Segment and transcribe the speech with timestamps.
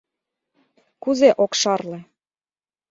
[1.03, 1.99] Кузе ок шарле?